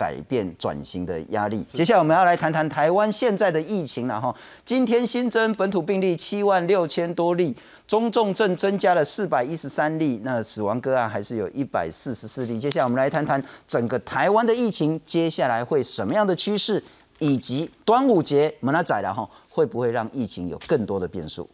[0.00, 1.62] 改变转型的压力。
[1.74, 4.34] 接下来我们要来谈谈台湾现在的疫情了哈。
[4.64, 7.54] 今天新增本土病例七万六千多例，
[7.86, 12.58] 中重症增加了四百一十三例，那死亡个案还是有一百四十四例。
[12.58, 16.82] 接下来我们来谈谈整个台湾的疫情接下来会什么样的趋势，
[17.18, 21.46] 以及端午节我们来宰了哈，会不会让疫情有更多的变数？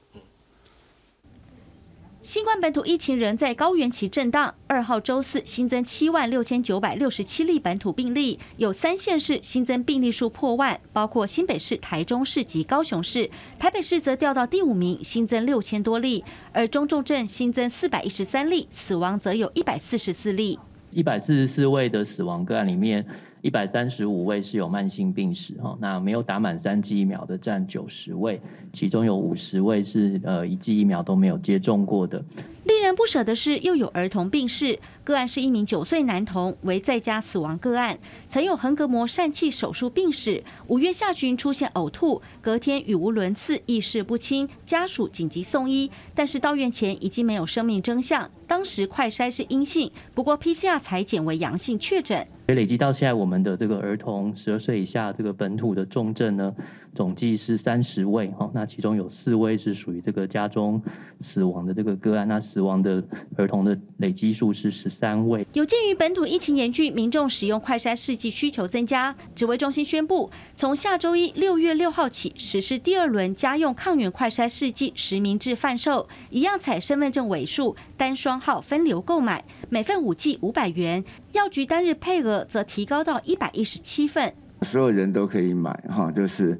[2.26, 4.52] 新冠本土疫情仍在高原期震荡。
[4.66, 13.30] 二号周四新增七万六千九百六十七例本土病例，有三县市新增病例数破万，包括新北市、台中市及高雄市。
[13.60, 20.58] 台北市则掉到第五名，新增六千多例，而中重症新增四百一十三例，死亡则有一百四十四例。
[20.90, 23.06] 一百四十四位的死亡个案里面。
[23.46, 28.40] 一百三十五位是有慢性病史哈，那没有打满三剂疫苗的占九十位，
[28.72, 32.20] 其中有五十位是呃一剂疫苗都没有接种过的。
[32.64, 34.76] 令人不舍的是，又有儿童病逝。
[35.04, 37.96] 个案是一名九岁男童，为在家死亡个案，
[38.28, 40.42] 曾有横膈膜疝气手术病史。
[40.66, 48.28] 五月下旬出现呕吐，隔天语无伦次，意识不清，家属紧急送医，但是到院前已经没有生命征象。
[48.48, 52.26] 当时快筛是阴性，不过 PCR 裁剪为阳性确诊。
[52.54, 56.54] 累积到现在，我们的这个儿童十二岁以下这个本土的重症呢，
[56.96, 60.82] 总计是三十位哈，那其中有四位是属于这个家中
[61.20, 63.04] 死亡的这个个案，那死亡的
[63.36, 65.46] 儿童的累积数是十三位。
[65.52, 79.44] 有鉴于本土疫情严峻，民众使用快筛试剂需求增加，指挥中心宣布，从下周一六月六号起实施第二轮家用抗原快筛试剂实名制贩售，一样采身份证尾数单双号分流购买。
[79.68, 84.32] 每份五剂五百元，药局单日配额则提高到一百一十七份。
[84.62, 86.58] 所有人都可以买哈，就是。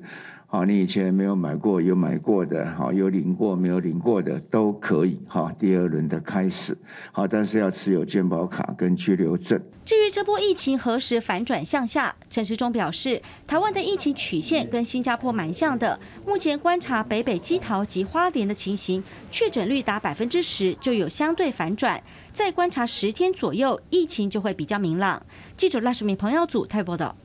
[0.48, 5.19] 好，你以前没有买过，有买过的，好，有领过，没有领过的都可以。
[5.27, 6.78] 哈，第二轮的开始，
[7.11, 9.61] 好，但是要持有健保卡跟居留证。
[9.84, 15.98] 至于这波疫情何时反转向下，陈时中表示，台湾的疫情曲线跟新加坡蛮像的。
[16.24, 19.02] 目前观察北北基桃及花莲的情形，
[19.33, 22.01] 确诊率达百分之十就有相对反转，
[22.33, 25.20] 再观察十天左右，疫情就会比较明朗。
[25.56, 27.17] 记者赖世明、彭耀祖台报道。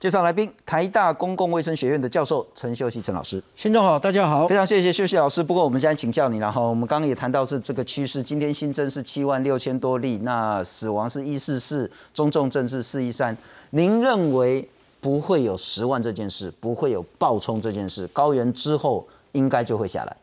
[0.00, 3.42] 介绍来宾，台大公共卫生学院的教授陈秀熙陈老师。
[3.54, 5.42] 先生好，大家好，非常谢谢秀熙老师。
[5.42, 13.36] 不过我们现在请教你，然后我们刚刚也谈到是这个趋势，今天新增是七万六千多例，那死亡是一四四，中重症是四一三。
[13.68, 14.66] 您认为
[15.02, 20.16] 不会有十万这件事，不会有暴冲这件事，高原之后应该就会下来？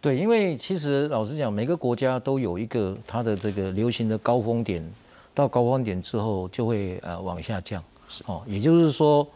[0.00, 4.82] 对，因为其实老实讲，每个国家都有一个它的这个流行的高峰点，
[5.34, 7.84] 到高峰点之后就会呃往下降。
[8.26, 9.26] 哦，也就是说，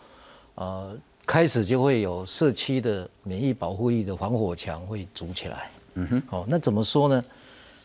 [0.57, 5.71] 呃，开始就会有社区的免疫保护力的防火墙会筑起来。
[5.95, 7.25] 嗯哼，哦，那怎么说呢？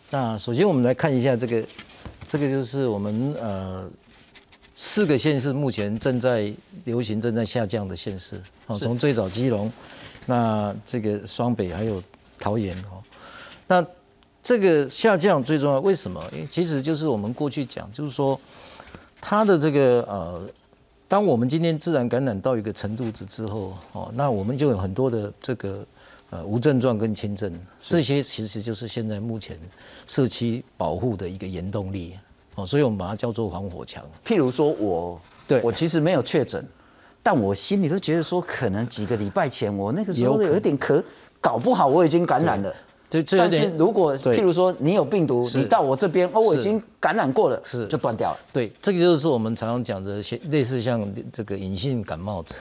[0.10, 1.64] 那首先我们来看一下这个，
[2.28, 3.88] 这个就是我们呃
[4.74, 6.52] 四个县市目前正在
[6.86, 8.42] 流行、正在下降的县市。
[8.66, 9.72] 哦，从最早基隆，
[10.26, 12.02] 那这个双北还有
[12.40, 13.04] 桃园哦，
[13.68, 13.86] 那
[14.42, 16.24] 这个下降最重要为什么？
[16.34, 18.40] 因为其实就是我们过去讲，就是说
[19.22, 20.42] 它的这个呃。
[21.10, 25.84] 当我们今天自然感染到一个程度之之后，哦，那我们就有很多的这个
[26.30, 29.60] 呃无症状跟轻症，这些其实就是现在目前
[30.06, 32.14] 社区保护的一个原动力，
[32.54, 34.06] 哦，所以我们把它叫做防火墙。
[34.24, 35.60] 譬如说我，对。
[35.64, 36.64] 我其实没有确诊，
[37.24, 41.04] 但我心里都觉得说，可能几个礼拜前我那个时候有点咳，
[41.42, 42.72] 搞不好我已经感染了。
[43.10, 48.40] 这这但是如果譬如说你有病毒，你到我这边，哦，我已经感染过了，是就断掉了。
[48.54, 52.54] 对，这个就是我们常常讲的，些类似像这个隐性感冒者。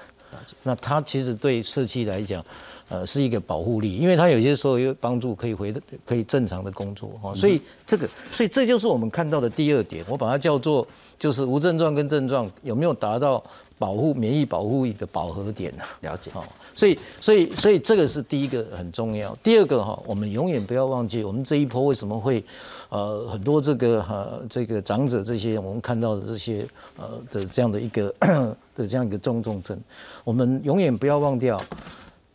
[0.62, 2.44] 那它其实对社区来讲，
[2.88, 5.74] 呃，是一个保护力，因为它有些时候有帮助，可以回
[6.04, 7.34] 可以正常的工作哈。
[7.34, 10.86] 所以这个，所以这就是我们看到的第二点，我把它叫做
[11.18, 13.42] 就是无症状跟症状有没有达到。
[13.80, 15.84] 保护免疫保护一个饱和点呢？
[16.00, 16.42] 了解哈，
[16.74, 19.32] 所以所以所以这个是第一个很重要。
[19.40, 22.44] 第二个哈，我们永远不要忘记，我们这一波为什么会
[22.88, 26.66] 呃很多这个呃这个长者这些我们看到的这些
[26.96, 28.14] 呃的这样的一个
[28.74, 29.78] 的这样一个重重症，
[30.24, 31.60] 我们永远不要忘掉，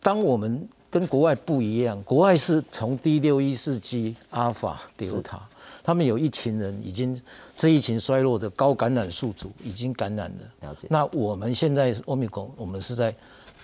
[0.02, 5.40] 当我们跟国外不一样，国外是从第六一世纪阿尔法、德尔塔。
[5.86, 7.20] 他们有一群人已经
[7.54, 10.68] 这一群衰落的高感染宿主已经感染了。
[10.68, 10.86] 了解。
[10.88, 13.14] 那我们现在欧米伽，我们是在，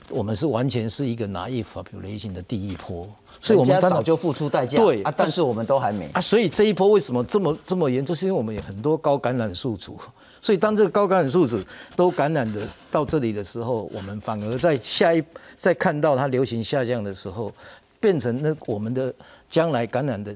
[0.09, 3.09] 我们是完全是一个拿一发表类型的第一波，
[3.41, 4.79] 所以我们早就付出代价。
[4.79, 6.21] 对啊，但是我们都还没啊。
[6.21, 8.15] 所以这一波为什么这么这么严重？
[8.15, 9.99] 是因为我们有很多高感染宿主，
[10.43, 11.61] 所以当这个高感染宿主
[11.95, 15.23] 都感染的到这里的时候，我们反而在下一
[15.57, 17.53] 再看到它流行下降的时候，
[18.01, 19.13] 变成那我们的
[19.49, 20.35] 将来感染的。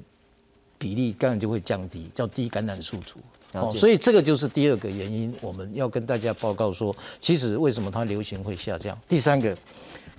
[0.77, 3.17] 比例当然就会降低，叫低感染宿主。
[3.55, 8.99] 哦，所以这个就是第二个原因，我们要跟大家报告说，其实为什么它流行会下降？
[9.09, 9.57] 第三个，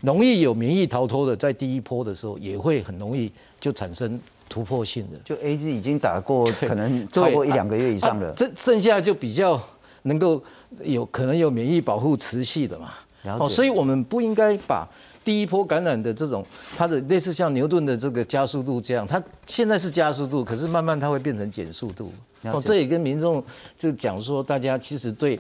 [0.02, 5.20] 容易有免疫逃脱的，在第一波的时候也会很容易就产生突破性的。
[5.26, 9.62] 就 A Z 已经打过，可能超过一两个月以上了，这剩下就比较
[10.04, 10.42] 能够
[10.84, 12.94] 有可能有免疫保护持续的嘛。
[13.40, 14.88] 哦，所以我们不应该把。
[15.25, 16.45] 第一波感染的这种，
[16.77, 22.13] 它的类似像牛顿的这个加速度这样，它现在是加速度，可是慢慢它会变成减速度。
[22.44, 23.44] 哦，这也跟民众
[23.75, 25.39] 就讲说，大家其实对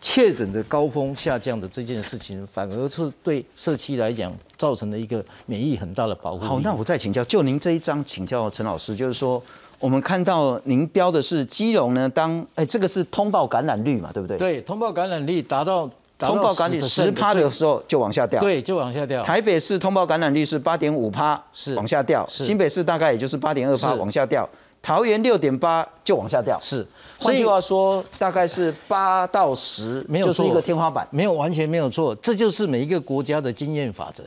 [0.00, 6.44] 确诊的高峰下降的这件事情，反而是对社区来讲造成了一个免疫很大的保护。
[6.46, 9.42] 好，那我再请教，就您这一张，请教陈老师，就是说，
[9.78, 14.38] 我们看到您标的是基隆呢，当哎，这个是通报感染率嘛，对不对？
[14.38, 15.90] 对，通报感染率达到。
[16.18, 19.22] 通报感染率十趴的时候就往下掉，对，就往下掉。
[19.22, 22.26] 台北市通报感染率是八点五趴，是往下掉。
[22.28, 24.48] 新北市大概也就是八点二趴，往下掉。
[24.80, 26.56] 桃园六点八就往下掉。
[26.60, 26.86] 是，
[27.18, 32.14] 换句话说，大概是八到十，没有就是一个天花板，没有完全没有错。
[32.16, 34.22] 这就是每一个国家的经验法则，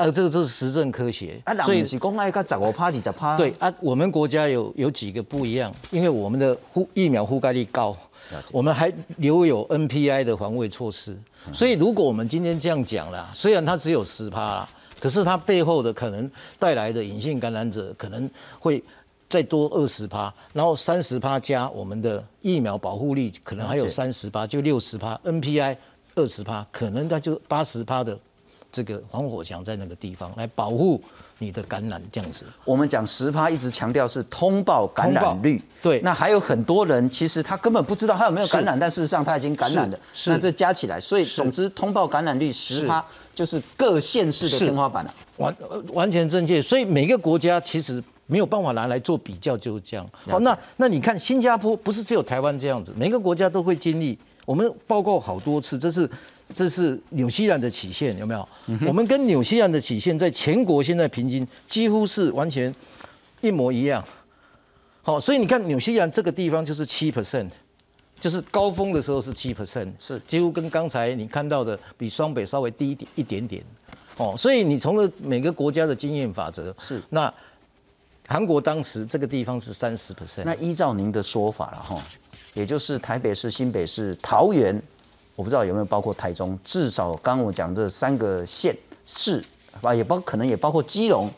[0.00, 1.40] 呃，这个这是实证科学。
[1.44, 3.36] 啊，所以是公爱个十五趴、二十趴。
[3.36, 7.96] 对啊，我们国家有有几个不一样，因为我们的覆疫苗覆盖率高。
[8.52, 11.18] 我们还留有 NPI 的防卫措施，
[11.52, 14.68] 所以如果我们今天这样讲了，虽然它只有十趴啦，
[15.00, 18.30] 可是它背后的可能带来的隐性感染者可能
[18.60, 18.80] 会
[19.28, 25.76] 再多二十趴，然后三十趴加我们的疫苗保护力可能还有三十趴，就六十趴，NPI
[26.14, 28.16] 二十趴，可能它就八十趴的
[28.72, 31.00] 这个防火墙在那个地方来保护。
[31.42, 43.02] 你的感染这样子，我们讲十趴一直强调是通报感染率，对，那还有很多人其实他根本不知道他有没有感染，但事实上他已经感染了，那这加起来，所以总之通报感染率十趴
[43.34, 45.56] 就是各县市的天花板了，完
[45.94, 50.06] 完全正确，所以每个国家其实没有办法拿来做比较，就是这样。
[50.28, 56.06] 好，那那你看新加坡不是只有台湾这样子，每个国家都会经历，我们报告好多次，这是。
[56.54, 58.48] 这是纽西兰的曲线，有没有？
[58.86, 62.74] 我们跟纽西兰的曲线在全国现在平均几乎是完全
[63.40, 64.04] 一模一样。
[65.02, 67.48] 好，所以你看纽西兰这个地方就是七 percent，
[68.18, 73.64] 就是高峰的时候是七 percent，是几乎跟刚才你看到的比双北稍微低一点一点点。
[74.16, 77.32] 哦，所以你从了每个国家的经验法则是那
[78.26, 80.44] 韩国当时这个地方是三十 percent。
[80.44, 82.02] 那依照您的说法了哈，
[82.54, 84.80] 也就是台北市、新北市、桃园。
[85.40, 88.76] 我不知道有没有包括台中，至少刚我讲这三个县
[89.06, 89.42] 市
[89.80, 91.30] 啊，也包可能也包括基隆，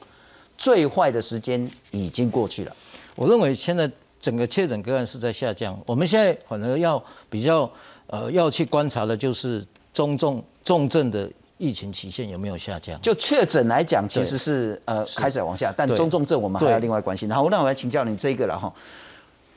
[0.58, 2.76] 最坏的时间已经过去了。
[3.14, 3.88] 我认为现在
[4.20, 7.00] 整个确诊个案是在下降，我们现在反而要
[7.30, 7.70] 比较
[8.08, 9.64] 呃要去观察的就是
[9.94, 13.00] 中重重症的疫情期限有没有下降。
[13.00, 17.28] 就确诊来讲，其实是呃开始往下，但中重症我们还要另外关心。
[17.28, 18.74] 然后那我来请教你这个了哈。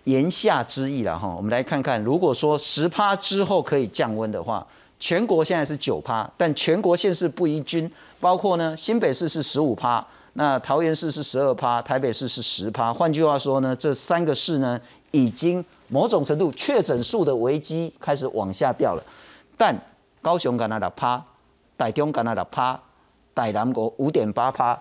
[0.06, 4.66] 言下之意了哈，我们来看看，如果说十趴之后可以降温的话，
[5.00, 12.94] 全国现在是九趴，但全国县市不一均，包括呢新北市是十五趴，那桃园市是十二趴，台北市是十趴。
[12.94, 14.80] 换句话说呢，这三个市呢
[15.12, 19.04] 已经某种程度确诊数的危机开始往下掉了，
[19.57, 19.75] 但
[20.22, 21.24] 高雄敢那的趴，
[21.78, 22.80] 台中敢那的趴，
[23.34, 24.80] 台南国五点八趴，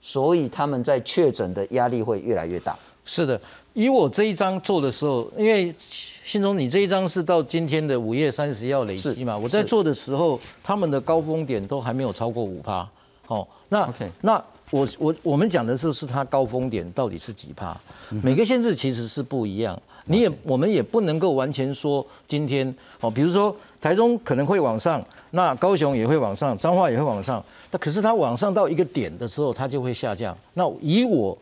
[0.00, 2.76] 所以他们在确诊的压力会越来越大。
[3.04, 3.40] 是的。
[3.74, 5.74] 以我这一张做的时候，因为
[6.24, 12.88] 信中你这一张是到今天的五月三十要累积嘛，我在做的时候，他们的高峰点都还没有超过五趴。
[13.26, 13.88] 好，那
[14.20, 17.78] 那我我我们讲的是是它高峰点到底是几趴？
[18.22, 30.36] 每个县市其实是不一样，你也我们也不能够完全说今天哦，比如说台中可能会往上，那高雄也会往上，彰化也会往上，那可是它往上到一个点的时候，它就会下降。
[30.54, 31.38] 那以我的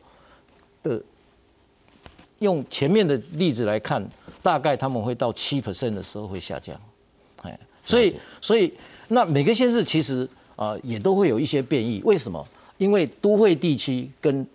[2.41, 4.07] 用前面的例子来看，
[4.43, 6.79] 大概他们会到七 percent 的时候会下降，
[7.43, 8.73] 哎，所以所以
[9.09, 12.47] 那每个县市其实啊也都会有一些变异，为什么？
[12.79, 14.47] 因为都会地区跟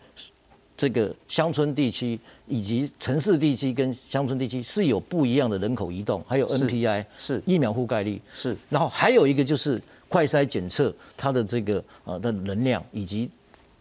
[0.76, 7.42] 这个乡村地区以及城市地区跟乡村地区是有不一样的人口移动，还有 NPI 是。
[7.46, 8.20] 疫苗覆盖率。
[8.34, 13.30] 是，然后还有一个就是快筛检测它的这个啊的能量以及。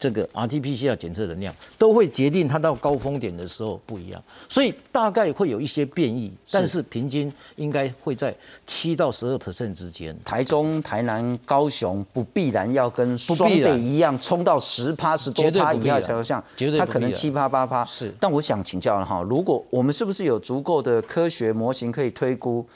[0.04, 8.34] 这个 RT-PCR 检测的量都会决定它到高峰点的时候不一样，所以大概会有一些变异，但是平均应该会在
[8.66, 10.14] 七到十二 percent 之间。
[10.22, 16.44] 台中、台南、高雄不必然要跟双北一样冲到十趴十多趴以下才像，
[16.78, 17.82] 它可能七趴八趴。
[17.86, 22.66] 是，但我想请教了哈，如果我们是不是有足够的科学模型可以推估，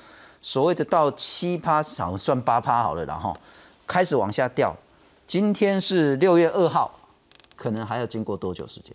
[0.40, 3.36] 所谓的到七趴，少算八趴好了，然后
[3.86, 4.74] 开始往下掉。
[5.26, 6.94] 今天是六月二号。
[7.58, 8.94] 可能还要经过多久时间？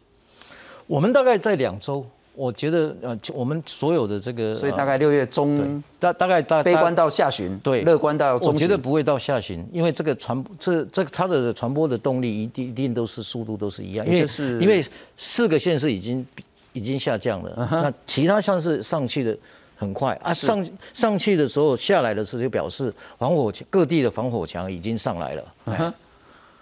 [0.87, 14.83] 我们大概在两周，我觉得呃，我们所有的这个，所以大概六月中，大大概大悲观到下旬，对，乐观到中我觉得不会到下旬，因为这个传这这它的传播的动力一定一定都是速度都是一样，因为是因为
[15.17, 16.25] 四个县市已经
[16.71, 19.37] 已经下降了，那其他像是上去的
[19.77, 25.93] 很快啊，上上去的时候下来的时候就表示防火墙各地的防火墙已经上来了，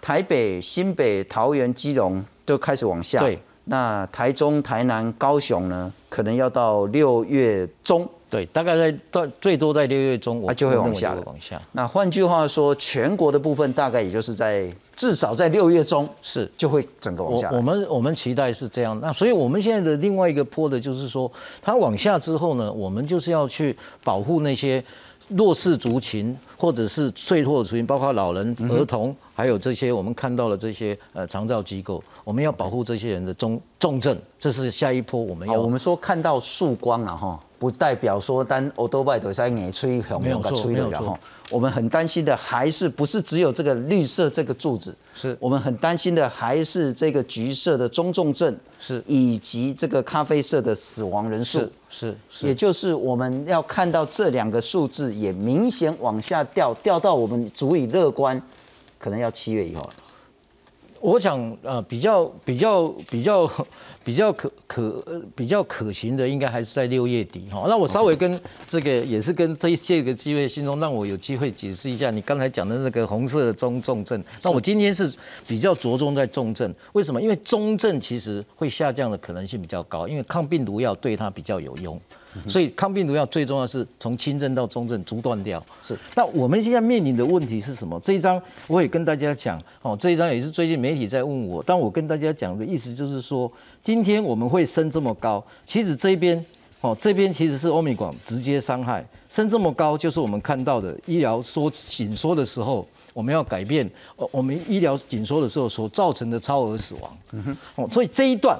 [0.02, 3.38] 台北、新北、桃园、基隆都开始往下，对。
[3.64, 5.92] 那台中、台南、高雄呢？
[6.08, 11.22] 可能要到六月中，对，大概在到最多在六月中，它就会往下了。
[11.24, 11.62] 往下。
[11.70, 17.48] 那换句话说，全国的部分大概也就是在至少在六月中是就会整个往下。
[17.52, 18.98] 我们我们期待是这样。
[19.00, 21.30] 那所以我们现在的另外一个坡的就是说，
[21.62, 24.82] 它往下之后呢，我们就是要去保护那些。
[25.28, 35.60] 弱势族群或者是脆弱族群，包括老人、儿童，还有这些我们看到了这些呃长照机构，我们要保护这些人的重重症，这是下一波我们要。
[35.60, 41.18] 我们说看到曙光了哈，不代表说单欧多拜都在眼吹红红个吹了哈。
[41.52, 45.36] 我们很担心的还是不是只有这个绿色这个柱子，是。
[45.38, 49.02] 我们很担心的还是这个橘色的中重症，是。
[49.06, 58.40] 以及这个咖啡色的死亡人数，是是，也就是我们要看到这两个数字也明显往下掉，掉到我们足以乐观，
[58.98, 59.90] 可能要七月以后了。
[61.02, 63.50] 我想呃比较比较比较
[64.04, 67.66] 比较可可比较可行的，应该还是在六月底哈。
[67.68, 74.22] 那我稍微跟这个也是跟这这个机会，心中让我有机会解释一下你刚才讲的那个红色的中重症。
[74.42, 75.12] 那我今天是
[75.46, 77.20] 比较着重在重症，为什么？
[77.20, 82.00] 因为中症其实会下降的可能性比较高，因为抗病毒药对它比较有用。
[82.48, 85.62] 所以抗病毒药最重要是从轻症到中症逐断掉。
[85.82, 85.98] 是。
[86.14, 88.00] 那我们现在面临的问题是什么？
[88.00, 93.50] 这一章我也跟大家讲哦，这一章也是最近媒体在问我，但我跟大家讲的意思就是说，
[93.82, 96.42] 今天我们会升这么高，其实这边
[96.80, 107.18] 哦，这边其实是欧米广直接伤害，升这么高就是我们看到的医疗缩紧缩的时候，我们要改变哦，我们医疗紧缩的时候所造成的超额死亡。
[107.32, 107.56] 嗯哼。
[107.76, 108.58] 哦，所以这一段。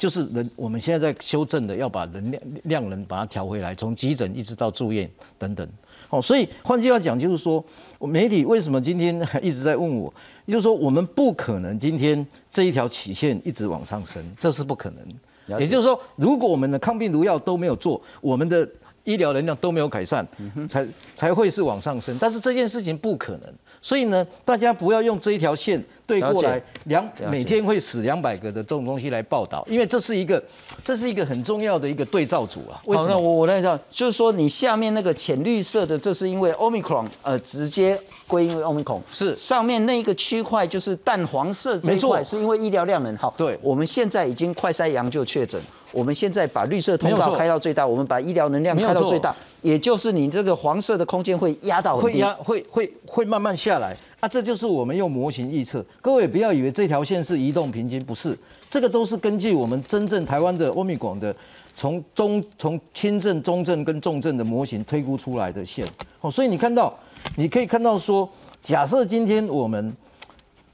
[0.00, 5.68] 就是人，我们现在在修正的，要把能量量能把它调回来，从急诊一直到住院等等。
[6.08, 7.62] 哦，所以换句话讲，就是说，
[8.00, 10.10] 媒体为什么今天一直在问我，
[10.46, 15.60] 就是说，我们不可能今天这一条曲线一直往上升，这是不可能。
[15.60, 18.66] 也就是说，如果我们的抗病毒药都没有做，我们的
[19.10, 20.26] 医疗能量都没有改善，
[20.68, 20.86] 才
[21.16, 22.16] 才会是往上升。
[22.20, 23.52] 但是这件事情不可能，
[23.82, 25.82] 所以呢，大家不要用这一条线。
[26.10, 30.42] 对过来两每天会死两百个的这种东西来报道，因为这是一个
[30.82, 32.82] 这是一个很重要的一个对照组啊。
[32.84, 39.36] 好，那我我来讲，就是说你下面那个浅绿色的，这是因为 omicron 呃直接归因为 omicron 是。
[39.36, 43.32] 上面那一个区块就是淡黄色这一块是因为医疗量能好。
[43.36, 45.62] 对，我们现在已经快筛阳就确诊，
[45.92, 53.96] 我们现在把绿色通道开到最大，我们把医疗能量开到最大，也就是你这个黄色的空间会压到会压会会会慢慢下来。
[54.20, 55.84] 啊，这就是我们用模型预测。
[56.02, 58.38] 各位不要以为这条线是移动平均，不是，
[58.70, 61.34] 这个都是根据我们真正台湾的欧米广的，
[61.74, 65.86] 从中从轻症、中症跟重症的模型推估出来的线。
[66.20, 66.94] 哦，所以你看到，
[67.36, 68.28] 你可以看到说，
[68.60, 69.96] 假设今天我们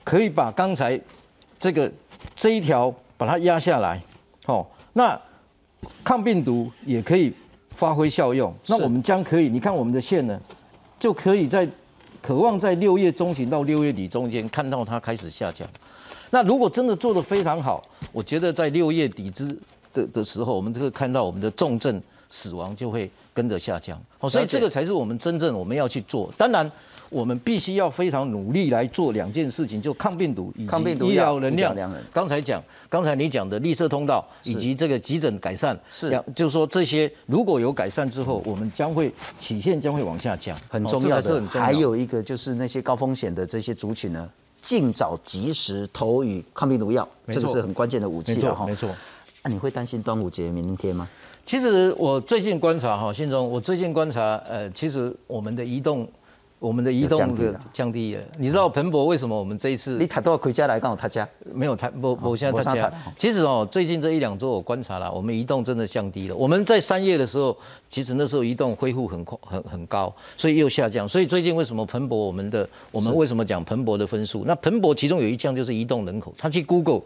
[0.03, 1.01] 可以把刚才
[1.61, 1.89] 这个
[2.35, 4.03] 这一条把它压下来，
[4.47, 5.21] 哦，那
[6.03, 7.31] 抗病毒也可以
[7.77, 8.51] 发挥效用。
[8.67, 10.41] 那我们将可以，你看我们的线呢，
[10.99, 11.69] 就可以在。
[12.23, 15.69] 渴望在六月中旬到六月底中间看到它开始下降。
[16.31, 19.47] 那如果真的做得非常好，我觉得在六月底之
[19.93, 24.03] 的的时候，我们就会看到我们的重症死亡就会跟着下降。
[24.19, 26.33] 哦，所以这个才是我们真正我们要去做。
[26.37, 26.69] 当然。
[27.09, 31.73] 我们必须要非常努力来做两件事情，就抗病毒以及医疗能量。
[32.13, 40.59] 刚才讲，刚才你讲的绿色通道以及这个急诊改善，是，就是说这些如果有改善之后，我们将会曲线将会往下降。
[40.69, 44.29] 很重要的，还有一个就是那些高风险的这些族群呢，
[44.61, 48.67] 尽早及时投予抗病毒药，这个是很关键的武器了哈。
[48.67, 48.91] 没错。
[49.45, 51.09] 那你会担心端午节明天吗？
[51.47, 56.07] 其实我最近观察哈，信中，我最近观察，呃，其实我们的移动。
[56.59, 62.91] 我们的移动的降低了，你知道彭博为什么我们这一次你他都要回家来，刚好他家没有他不不现在他家。
[63.15, 66.35] 其实哦，最近这一两周我观察了，我们移动真的降低了。
[66.35, 67.55] 我们在三月的时候，
[67.91, 71.07] 其实那时候移动恢复很快很很高，所以又下降。
[71.07, 74.43] 所以最近为什么彭博我们的我们为什么讲彭博的分数？
[74.47, 77.03] 那彭博其中有一项就是移动人口，他去 Google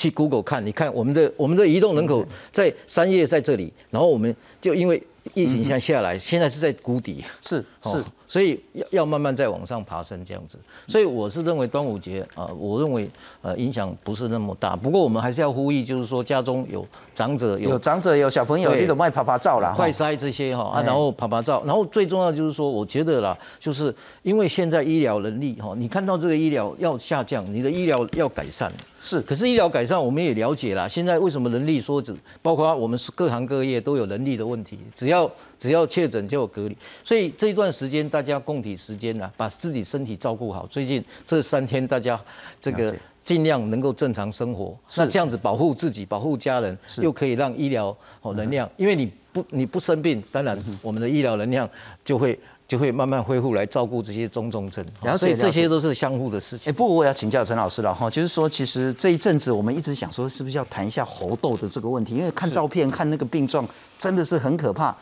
[0.00, 5.02] 去 Google 看，你看我们的我们的移动人口在三月在这里，然后我们就因为
[5.34, 7.22] 疫情下下来，现在是在谷底。
[7.42, 7.62] 是。
[7.82, 10.58] 是，所以要要慢慢再往上爬升这样子。
[10.86, 13.10] 所以我是认为端午节啊，我认为
[13.40, 14.76] 呃影响不是那么大。
[14.76, 28.70] 不过我们还是要呼吁，就是说家中有长者有长者有小朋友，你都卖爬爬照啦，快塞这些哈啊，然后爬爬照，然后最重要就是说，我觉得啦，就是因为现在医疗能力哈，你看到这个医疗要下降，你的医疗要改善
[29.00, 29.22] 是。
[29.22, 37.69] 可是医疗改善我们也了解啦，现在为什么人力说只包括我们各行各业都有能力的问题，只要只要确诊就有隔离，所以这一段。
[37.70, 40.66] 时间大家共体时间呢，把自己身体照顾好。
[40.66, 42.20] 最近这三天大家
[42.60, 51.68] 这个尽量能够正常生活，那这样子保护自己、保护家人，又可以让医疗哦能量，因为你不你不生病，当然我们的医疗能量
[52.04, 52.36] 就会
[52.66, 54.84] 就会慢慢恢复来照顾这些中重症。
[55.02, 56.70] 然后所以这些都是相互的事情。
[56.70, 62.16] 哎，不过我要请教陈老师了哈，就是说其实这一阵子我们一直想说，是不是要谈一下猴痘的这个问题？
[62.16, 64.96] 因为看照片看那个病状真的是很可怕。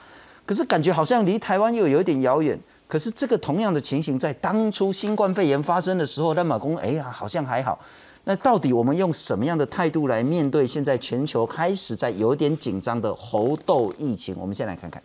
[0.49, 2.59] 可是感觉好像离台湾又有一点遥远。
[2.87, 7.79] 可是这个同样的情形，在当初新冠肺炎发生的时候，那马公哎呀，好像还好。
[8.25, 14.35] 那到底我们用什么样的态度来面对现在全球开始在有点紧张的猴痘疫情？
[14.39, 15.03] 我们先来看看。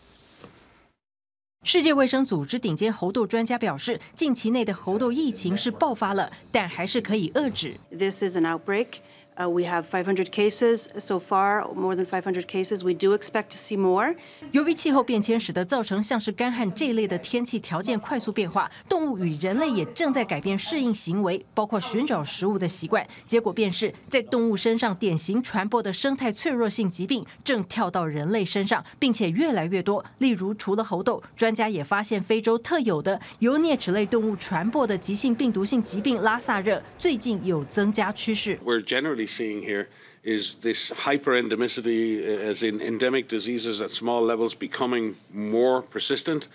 [1.66, 7.76] 世界卫生组织顶尖猴痘专家表示，近期内的猴痘疫情是爆发了，但还是可以遏制。
[7.90, 8.88] This is an outbreak.
[9.36, 12.84] Uh, we have 500 cases so far, more than 500 cases.
[12.84, 14.16] We do expect to see more.
[14.52, 23.06] 由于气候变迁使得造成像是干旱这一类的天气条件快速变化，动物与人类也正在改变适应行为，包括寻找食物的习惯。
[23.26, 30.06] 结果便是在动物身上典型传播的生态脆弱性疾病正跳到人类身上，并且越来越多。
[30.20, 38.60] 例如，除了猴痘，专家也发现非洲特有的由啮齿类动物传播的急性病毒性疾病拉萨热最近有增加趋势。
[38.64, 39.90] We're generally seeing here
[40.24, 46.48] is this hyperendemicity, as in endemic diseases at small levels, becoming more persistent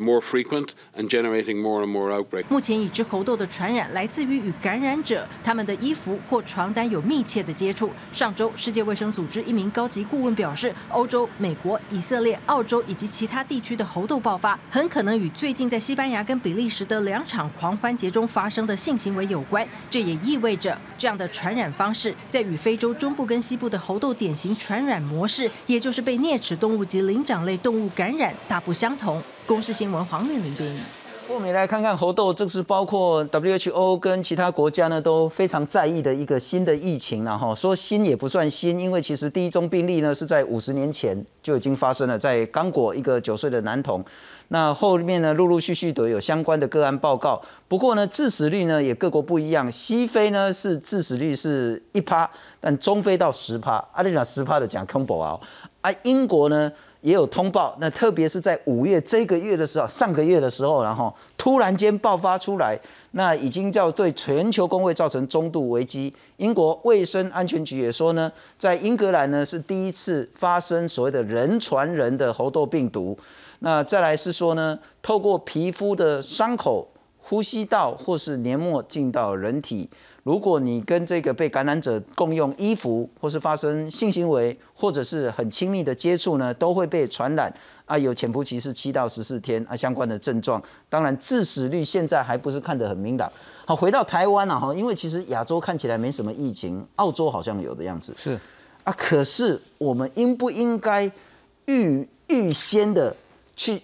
[0.00, 2.44] more frequent and generating more and more outbreak.
[2.48, 7.90] 目前已知猴痘的传染来自于与感染者他们的衣服或床单有密切的接触。
[8.12, 19.66] 上周，世界卫生组织一名高级顾问表示，欧洲、美国、以色列、澳洲以及其他地区的猴痘爆发，很可能与最近在西班牙跟比利时的两场狂欢节中发生的性行为有关。
[19.90, 29.22] 这也意味着，这样的传染方式在与非洲中部跟西部的猴痘典型传染模式，也就是被啮齿动物及灵长类动物感染，大不相同。
[29.50, 30.78] 公司新闻黄韵玲编译。
[31.26, 37.52] 我们来看看猴痘，这是包括 WHO 跟其他国家呢都非常在意的一个新的疫情了哈。
[37.52, 44.04] 说新也不算新，因为其实第一宗病例呢是在五十年前就已经发生了，在刚果一个九岁的男童。
[44.52, 47.42] 那后面呢陆陆续续都有相关的个案报告。
[47.66, 53.84] 不过呢致死率呢也各国不一样，西非呢是致死率是一趴，但中非到十趴。
[53.94, 55.40] 阿里讲十趴的讲 combo 啊，
[55.80, 56.70] 啊英国呢？
[57.00, 62.78] 也有通报，那特别是在五月这个月的时候，上个月的时候，然后突然间爆发出来，
[63.12, 66.12] 那已经叫对全球工位造成中度危机。
[66.36, 73.18] 英国卫生安全局也说呢，在英格兰呢是第一次发生所谓的人传人的猴痘病毒。
[73.60, 76.86] 那再来是说呢，透过皮肤的伤口、
[77.22, 79.88] 呼吸道或是黏膜进到人体。
[80.22, 87.52] 如果你跟这个被感染者共用衣服，或是发生性行为，或者是很亲密的接触呢，都会被传染
[87.86, 87.96] 啊。
[87.96, 90.62] 有潜伏期是七到十四天啊，相关的症状。
[90.90, 93.32] 当然，致死率现在还不是看得很明朗。
[93.64, 98.12] 好，回到台湾了哈，因为其实亚洲看起来没什么疫情，澳洲好像有的样子。
[98.14, 98.38] 是
[98.84, 101.10] 啊，可是我们应不应该
[101.64, 103.16] 预预先的
[103.56, 103.80] 去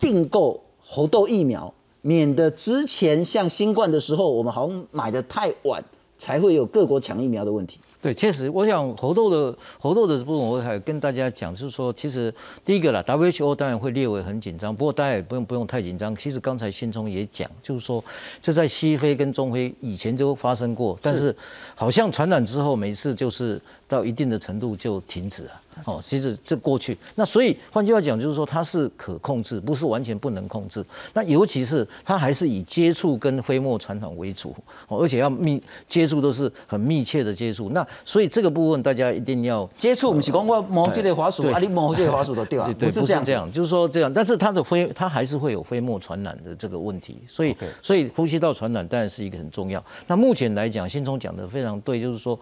[0.00, 1.72] 订购猴痘疫苗？
[2.06, 5.82] 免得之前像新冠的时候，我们好像买的太晚，
[6.16, 7.80] 才会有各国抢疫苗的问题。
[8.00, 12.32] 对，确实，我想猴痘的猴痘的部分，我还跟大家讲，就是说，其实
[12.64, 16.14] 第一个啦，WHO 当然会列为很紧张，不过大家也不用不用太紧张。
[16.14, 18.04] 其实刚才信聪也讲，就是说，
[18.40, 21.34] 这在西非跟中非以前就发生过，但是
[21.74, 25.50] 好像传染之后，每次就是到一定的程度就停止了。
[25.84, 30.82] 哦，其实这过去，那所以换句话讲，就是说它是可控制，不是完全不能控制。
[31.12, 34.54] 那尤其是它还是以接触跟飞沫传染为主，
[34.88, 37.68] 哦，而且要密接触都是很密切的接触。
[37.68, 44.10] 那所以这个部分大家一定要接触，不是讲我摸这个滑鼠，啊，你摸这个滑鼠都掉，不是这样，就是说这样。
[44.10, 47.18] 但是它的飞，它还是会有飞沫传染的这个问题。
[47.28, 49.84] 所以，所以呼吸道传染当然是一个很重要。
[50.06, 52.38] 那目前来讲，新聪讲的非常对，就是说，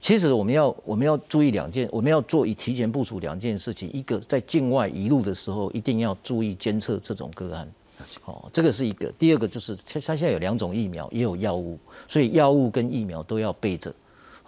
[0.00, 2.77] 其实我们要我们要注意两件，我们要做以提。
[2.78, 7.68] 前部署两件事情，一个在境外移入的时候，一定要注意监测这种个案，
[8.24, 9.12] 哦，这个是一个。
[9.18, 13.92] 第二个就是，它它现在有两种疫苗，也有药物，所以药物跟疫苗都要备着。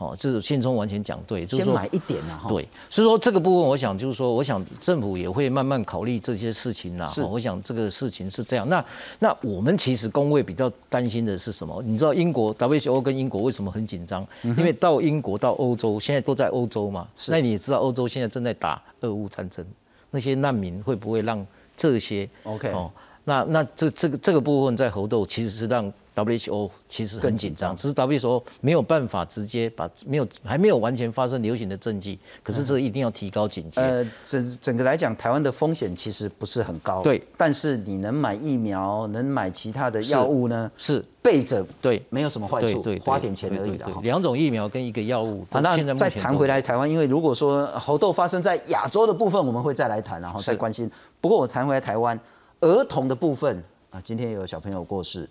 [0.00, 7.06] 哦，这是信中完全讲对，就是先说买一点啊，哈，对，所以说这个部分，我想就是说，我想政府也会慢慢考虑这些事情啦。
[7.30, 8.66] 我想这个事情是这样。
[8.70, 8.82] 那
[9.18, 11.82] 那我们其实工会比较担心的是什么？
[11.84, 14.26] 你知道英国 WHO 跟英国为什么很紧张？
[14.42, 17.06] 因为到英国到欧洲，现在都在欧洲嘛。
[17.28, 19.62] 那你也知道，欧洲现在正在打俄乌战争，
[20.10, 22.90] 那些难民会不会让这些 OK 哦？
[23.24, 25.92] 那那这这个这个部分在猴痘其实是让
[26.24, 33.80] WHO 其实很紧张，只是 WHO 没有办法直接把没有还没有完全发生流行的症绩，可是这一定要提高警戒。
[33.80, 43.86] 呃，整整个来讲，台湾的风险其实不是很高，对，但是你能买疫苗，能买其他的药物呢，是备着对，没有什么坏处，花点钱而已的。
[44.02, 50.90] 两种疫苗跟一个药物，好，那再谈回来台湾，因为如果说猴痘发生在亚洲的部分，我们会再来谈，然后再关心。
[51.20, 52.18] 不过我谈回来台湾
[52.60, 55.28] 儿童的部分啊，今天有小朋友过世，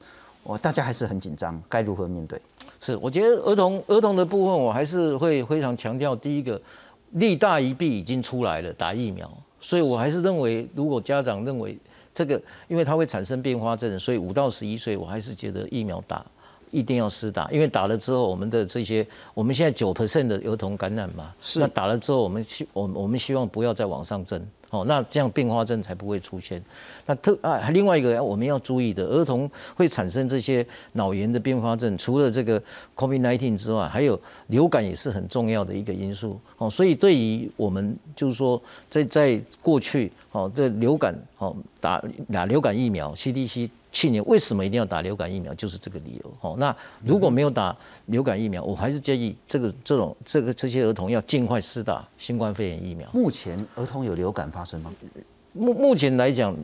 [0.49, 2.41] 我大家还是很紧张，该如何面对？
[2.81, 6.59] 是，我觉得儿童儿童的部分，我还是会非常强调，第一个
[7.11, 9.31] 利大于弊已经出来了，打疫苗，
[9.61, 11.77] 所以我还是认为，如果家长认为
[12.15, 16.25] 这个，因为它会产生并发症，所以五到十一岁，我还是觉得疫苗打
[16.71, 24.43] 一定要施打，因为打了之后，我们的这些我们现在九 percent 的儿童感染嘛，是那打了之后，我们希我我们希望不要再往上增。
[24.69, 26.63] 哦，那这样并发症才不会出现。
[27.05, 32.61] 那特啊，另外一个我们要注意的，儿童会产生这些脑炎的并发症，除了这个
[32.95, 36.39] COVID-19 之外，还有流感也是很重要的一个因素。
[36.57, 46.33] 哦，所以对于我们就是说，在在过去哦，这流感哦打打流感疫苗，CDC 去年为什么一定要打流感疫苗，就是这个理由。
[46.41, 47.75] 哦，那如果没有打
[48.05, 53.09] 流感疫苗，我还是建议这个这种这个这些儿童要尽快施打新冠肺炎疫苗。
[53.13, 54.93] 目前儿童有流感发生吗？
[55.53, 56.55] 目目前来讲，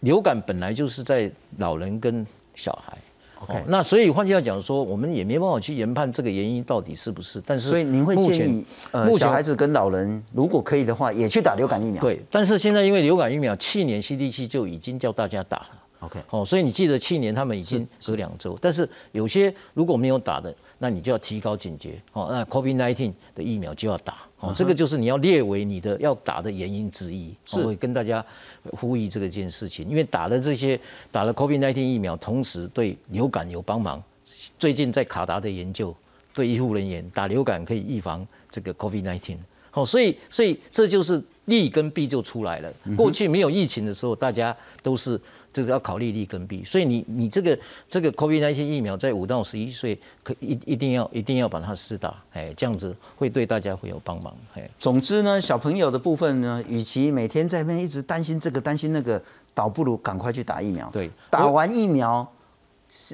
[0.00, 2.96] 流感本来就是在老人跟小孩。
[3.42, 7.42] OK 哦那所以换句话讲说，我们也没办法去研判这个原因到底是不是。
[7.44, 12.00] 但是所以您会建议呃目前小孩子跟老人如果可以的话，也去打流感疫苗？
[12.02, 15.70] 对，但是现在因为流感疫苗，去年 CDC 就已经叫大家打了。
[16.00, 22.00] ，OK，哦，所以你记得去年他们已经隔两周，但是有些如果没有打的，那你就要提高警觉。
[22.12, 24.18] 哦，那 COVID-19 的疫苗就要打。
[24.40, 27.34] 哦，这个就是你要列为你的要打的原因之一。
[27.44, 28.24] 是我会跟大家
[28.72, 34.02] 呼吁这个件事情，因为打了这些打了 COVID-19 疫苗，同时对流感有帮忙。
[34.58, 35.94] 最近在卡达的研究，
[36.32, 39.36] 对医护人员打流感可以预防这个 COVID-19。
[39.72, 42.72] 好，所以所以这就是利跟弊就出来了。
[42.96, 45.20] 过去没有疫情的时候，大家都是
[45.52, 47.58] 这个要考虑利跟弊，所以你你这个
[47.88, 54.68] 这个 COVID-19 疫苗在五到十一岁可一一定要一定要把它施打，哎，这样子会对大家会有帮忙，哎。
[54.78, 59.20] 总之呢，小朋友的部分呢，与其每天在那边一直担心这个担心那个，
[59.52, 60.88] 倒不如赶快去打疫苗。
[60.92, 62.26] 对打完疫苗，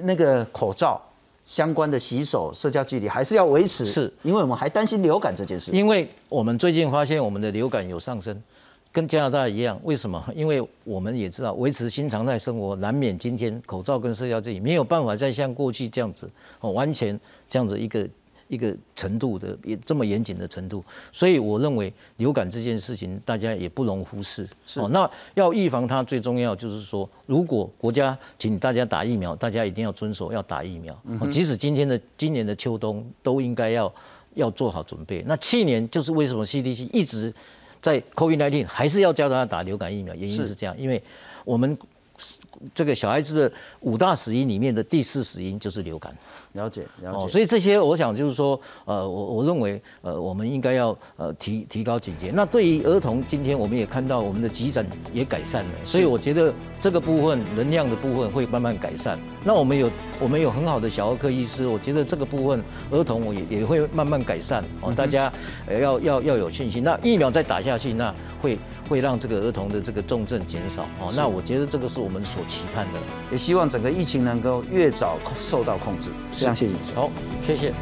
[0.02, 1.00] 那个口罩
[1.44, 5.70] 相关的洗手、社交距离还是要维持，是因为我们还担心流感这件事。
[5.72, 8.42] 因为我们最近发现我们的流感有上升，
[8.96, 9.78] 跟加拿大一样。
[9.84, 10.24] 为什么？
[10.34, 16.30] 因为我们也知道维持新常态生活，难免今天口罩跟社交距离没有办法再像过去这样子
[16.60, 18.08] 哦，完全这样子一个
[18.48, 20.82] 一个程度的也这么严谨的程度。
[21.12, 24.48] 所以我认为流感这件事情大家也不容忽视。
[24.76, 30.98] 哦，那要预防它最重要就是说，如果国家请大家打疫苗，大家一定要遵守要打疫苗。
[31.04, 33.92] 嗯即使今天的今年的秋冬都应该要
[34.32, 35.22] 要做好准备。
[35.26, 37.30] 那去年就是为什么 CDC 一直
[37.86, 40.56] 在 COVID-19 还是要教大家打流感疫苗，原因是是。
[40.56, 41.00] 这样，因为
[41.44, 41.78] 我们
[42.74, 46.16] 这个小孩子的五大死因里面的第四死因就是流感。
[46.52, 47.24] 了解了解。
[47.24, 52.30] 哦，所以这些我想就是说，呃，我我认为，呃，我们应该要呃提提高警觉。
[52.30, 56.50] 那对于儿童，今天我们也看到我们的急诊也改善了，所以我觉得
[56.80, 59.18] 这个部分能量的部分会慢慢改善。
[59.44, 64.64] 那我们有我们有很好的小儿科医师，我觉得这个部分儿童我也也会慢慢改善。
[64.80, 65.30] 哦，大家
[65.66, 66.82] 呃要要要有信心。
[66.82, 70.84] 那疫苗再打下去，那会会让这个儿童的这个重症减少。
[71.00, 73.00] 哦，那我觉得这个是我们所期盼的。
[73.32, 76.08] 也希望整个疫情能够越早受到控制。
[76.32, 76.78] 非常谢谢你。
[76.94, 77.10] 好，
[77.44, 77.74] 谢谢。